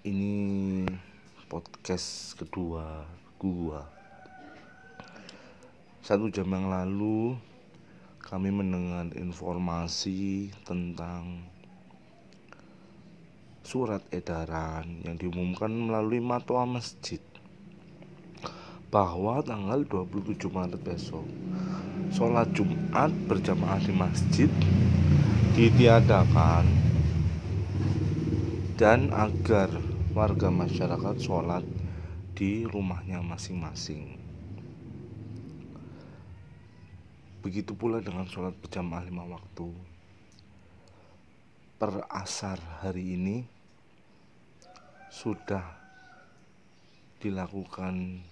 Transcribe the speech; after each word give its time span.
ini 0.00 0.88
podcast 1.52 2.32
kedua 2.40 3.04
gua. 3.36 3.84
Satu 6.00 6.32
jam 6.32 6.48
yang 6.48 6.72
lalu 6.72 7.36
kami 8.24 8.48
mendengar 8.48 9.12
informasi 9.12 10.48
tentang 10.64 11.44
surat 13.60 14.00
edaran 14.08 15.04
yang 15.04 15.20
diumumkan 15.20 15.68
melalui 15.68 16.24
matwa 16.24 16.64
masjid 16.64 17.20
bahwa 18.88 19.44
tanggal 19.44 19.84
27 19.84 20.48
Maret 20.48 20.80
besok 20.80 21.28
sholat 22.08 22.48
Jumat 22.56 23.12
berjamaah 23.28 23.84
di 23.84 23.92
masjid 23.92 24.48
ditiadakan. 25.52 26.88
Dan 28.80 29.12
agar 29.12 29.89
warga 30.10 30.50
masyarakat 30.50 31.22
sholat 31.22 31.62
di 32.34 32.66
rumahnya 32.66 33.22
masing-masing. 33.22 34.18
Begitu 37.46 37.78
pula 37.78 38.02
dengan 38.02 38.26
sholat 38.26 38.58
berjamaah 38.58 39.06
lima 39.06 39.22
waktu. 39.30 39.70
Per 41.78 42.10
asar 42.10 42.58
hari 42.82 43.14
ini 43.14 43.46
sudah 45.14 45.62
dilakukan 47.22 48.26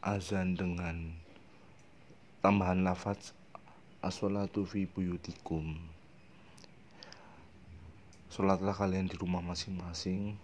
azan 0.00 0.56
dengan 0.56 1.12
tambahan 2.40 2.80
lafaz 2.80 3.36
as-salatu 4.00 4.64
fi 4.64 4.88
buyutikum 4.88 5.97
Sholatlah 8.28 8.76
kalian 8.76 9.08
di 9.08 9.16
rumah 9.16 9.40
masing-masing. 9.40 10.36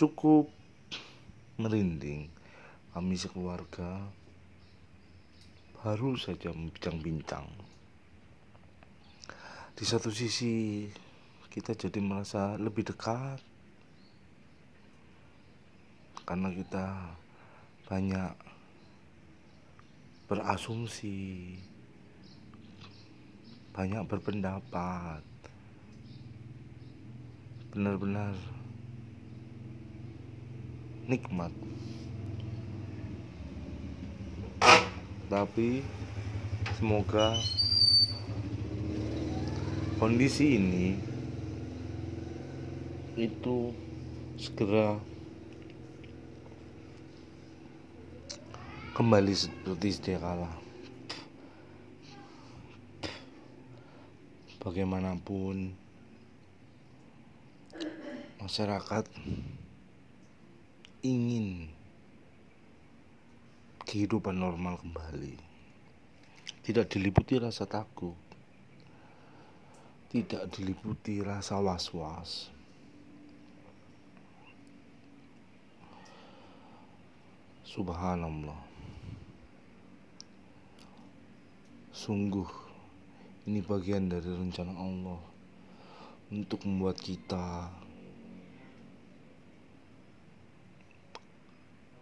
Cukup 0.00 0.48
merinding. 1.60 2.32
Kami 2.96 3.12
sekeluarga 3.12 4.08
Baru 5.84 6.16
saja 6.16 6.48
membincang-bincang 6.48 7.44
Di 9.76 9.84
satu 9.84 10.08
sisi 10.08 10.88
kita 11.52 11.72
jadi 11.76 12.00
merasa 12.00 12.56
lebih 12.56 12.84
dekat. 12.88 13.40
Karena 16.24 16.52
kita 16.52 17.16
banyak 17.88 18.32
berasumsi 20.28 21.54
banyak 23.76 24.08
berpendapat. 24.08 25.20
Benar-benar 27.76 28.32
nikmat. 31.04 31.52
Tapi 35.28 35.84
semoga 36.80 37.36
kondisi 40.00 40.56
ini 40.56 40.96
itu 43.20 43.76
segera 44.40 44.96
kembali 48.96 49.36
seperti 49.36 49.88
sedia 49.92 50.16
kala 50.16 50.65
bagaimanapun 54.66 55.70
masyarakat 58.42 59.06
ingin 61.06 61.70
kehidupan 63.86 64.34
normal 64.34 64.82
kembali. 64.82 65.38
Tidak 66.66 66.82
diliputi 66.90 67.38
rasa 67.38 67.62
takut. 67.70 68.18
Tidak 70.10 70.50
diliputi 70.50 71.22
rasa 71.22 71.62
was-was. 71.62 72.50
Subhanallah. 77.62 78.58
Sungguh 81.94 82.65
ini 83.46 83.62
bagian 83.62 84.10
dari 84.10 84.26
rencana 84.26 84.74
Allah 84.74 85.22
untuk 86.34 86.66
membuat 86.66 86.98
kita 86.98 87.70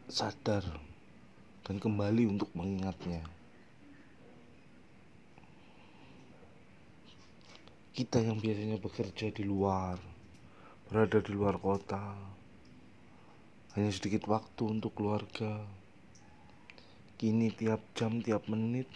sadar 0.09 0.65
dan 1.69 1.77
kembali 1.77 2.33
untuk 2.33 2.49
mengingatnya. 2.57 3.21
Kita 7.93 8.25
yang 8.25 8.41
biasanya 8.41 8.81
bekerja 8.81 9.29
di 9.29 9.45
luar, 9.45 10.01
berada 10.89 11.21
di 11.21 11.31
luar 11.37 11.61
kota, 11.61 12.17
hanya 13.77 13.93
sedikit 13.93 14.25
waktu 14.33 14.65
untuk 14.65 14.97
keluarga. 14.97 15.61
Kini 17.21 17.53
tiap 17.53 17.85
jam, 17.93 18.25
tiap 18.25 18.49
menit, 18.49 18.89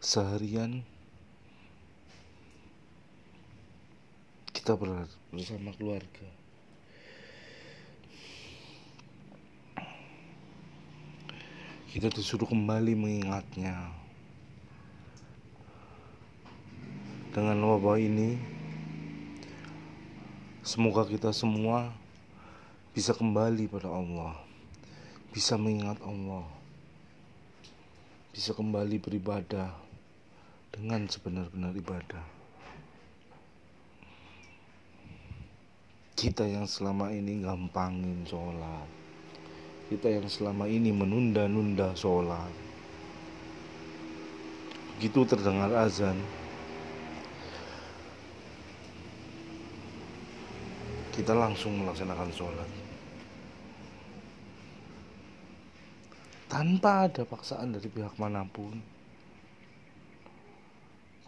seharian 0.00 0.82
kita 4.68 4.76
bersama 5.32 5.72
keluarga. 5.80 6.28
Kita 11.88 12.12
disuruh 12.12 12.44
kembali 12.44 12.92
mengingatnya. 12.92 13.96
Dengan 17.32 17.64
wabah 17.64 17.96
ini 17.96 18.36
semoga 20.60 21.08
kita 21.08 21.32
semua 21.32 21.88
bisa 22.92 23.16
kembali 23.16 23.72
pada 23.72 23.88
Allah. 23.88 24.36
Bisa 25.32 25.56
mengingat 25.56 25.96
Allah. 26.04 26.44
Bisa 28.36 28.52
kembali 28.52 29.00
beribadah 29.00 29.72
dengan 30.76 31.08
sebenar-benar 31.08 31.72
ibadah 31.72 32.37
kita 36.18 36.42
yang 36.42 36.66
selama 36.66 37.14
ini 37.14 37.46
gampangin 37.46 38.26
sholat. 38.26 38.90
Kita 39.86 40.10
yang 40.10 40.26
selama 40.26 40.66
ini 40.66 40.90
menunda-nunda 40.90 41.94
sholat. 41.94 42.50
Begitu 44.98 45.22
terdengar 45.30 45.70
azan. 45.78 46.18
Kita 51.14 51.38
langsung 51.38 51.86
melaksanakan 51.86 52.30
sholat. 52.34 52.70
Tanpa 56.50 57.06
ada 57.06 57.22
paksaan 57.22 57.78
dari 57.78 57.86
pihak 57.86 58.18
mana 58.18 58.42
pun 58.42 58.74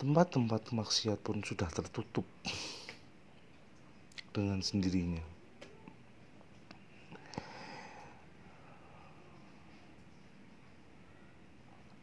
tempat-tempat 0.02 0.74
maksiat 0.74 1.22
pun 1.22 1.44
sudah 1.46 1.70
tertutup 1.70 2.26
dengan 4.30 4.62
sendirinya. 4.62 5.22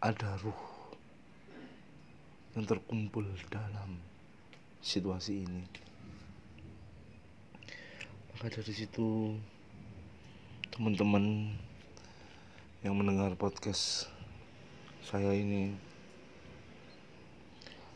Ada 0.04 0.36
ruh 0.44 0.62
yang 2.56 2.68
terkumpul 2.68 3.24
dalam 3.48 4.00
situasi 4.84 5.48
ini. 5.48 5.64
Maka 8.32 8.54
dari 8.54 8.74
situ 8.76 9.34
teman-teman 10.76 11.56
yang 12.86 12.94
mendengar 12.94 13.34
podcast 13.34 14.06
saya 15.02 15.34
ini 15.34 15.74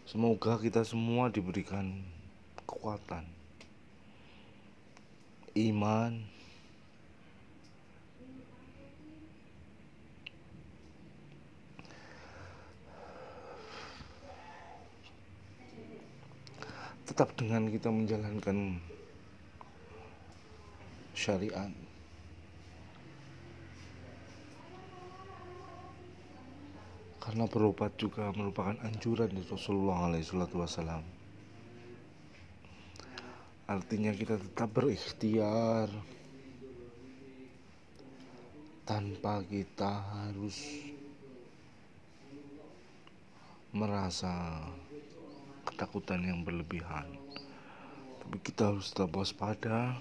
semoga 0.09 0.57
kita 0.57 0.81
semua 0.81 1.29
diberikan 1.29 2.01
kekuatan 2.57 3.40
iman 5.56 6.24
tetap 17.03 17.36
dengan 17.36 17.68
kita 17.68 17.92
menjalankan 17.92 18.80
syariat 21.12 21.68
karena 27.21 27.45
berobat 27.45 27.94
juga 28.00 28.33
merupakan 28.33 28.80
anjuran 28.81 29.30
dari 29.30 29.45
Rasulullah 29.45 30.09
SAW. 30.09 31.20
Artinya 33.71 34.12
kita 34.12 34.35
tetap 34.35 34.68
berikhtiar 34.75 35.88
tanpa 38.83 39.39
kita 39.47 39.91
harus 40.12 40.59
merasa 43.71 44.59
ketakutan 45.71 46.19
yang 46.27 46.44
berlebihan. 46.44 47.07
Tapi 48.19 48.38
kita 48.44 48.75
harus 48.75 48.91
tetap 48.91 49.15
waspada 49.15 49.95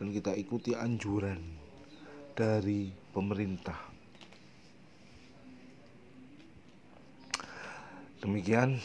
dan 0.00 0.06
kita 0.08 0.32
ikuti 0.32 0.72
anjuran 0.72 1.44
dari 2.32 2.88
pemerintah 3.12 3.98
Demikian 8.18 8.82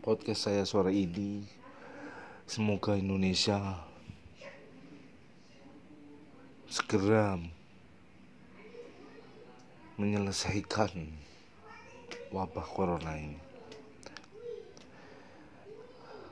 podcast 0.00 0.48
saya 0.48 0.64
sore 0.64 0.96
ini. 0.96 1.55
Semoga 2.46 2.94
Indonesia 2.94 3.58
segera 6.70 7.34
menyelesaikan 9.98 11.10
wabah 12.30 12.66
corona 12.70 13.18
ini. 13.18 13.42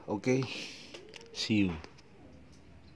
Oke, 0.07 0.39
okay, 0.39 0.41
see 1.35 1.67
you. 1.67 1.94